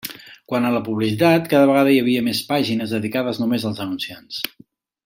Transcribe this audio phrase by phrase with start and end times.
[0.53, 4.43] Quant a la publicitat, cada vegada hi havia més pàgines dedicades només als anunciants.